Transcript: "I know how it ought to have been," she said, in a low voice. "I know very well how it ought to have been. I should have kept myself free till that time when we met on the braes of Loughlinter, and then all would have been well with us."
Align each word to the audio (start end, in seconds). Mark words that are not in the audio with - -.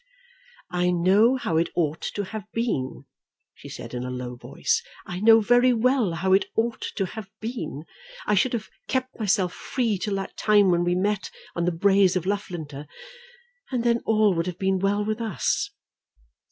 "I 0.71 0.89
know 0.89 1.35
how 1.35 1.57
it 1.57 1.69
ought 1.75 2.01
to 2.15 2.23
have 2.23 2.51
been," 2.53 3.05
she 3.53 3.69
said, 3.69 3.93
in 3.93 4.03
a 4.03 4.09
low 4.09 4.35
voice. 4.35 4.81
"I 5.05 5.19
know 5.19 5.41
very 5.41 5.73
well 5.73 6.13
how 6.13 6.33
it 6.33 6.45
ought 6.55 6.81
to 6.95 7.05
have 7.05 7.29
been. 7.39 7.85
I 8.25 8.33
should 8.33 8.53
have 8.53 8.67
kept 8.87 9.19
myself 9.19 9.53
free 9.53 9.99
till 9.99 10.15
that 10.15 10.35
time 10.35 10.71
when 10.71 10.83
we 10.83 10.95
met 10.95 11.29
on 11.55 11.65
the 11.65 11.71
braes 11.71 12.15
of 12.15 12.25
Loughlinter, 12.25 12.87
and 13.69 13.83
then 13.83 14.01
all 14.03 14.33
would 14.33 14.47
have 14.47 14.57
been 14.57 14.79
well 14.79 15.05
with 15.05 15.21
us." 15.21 15.69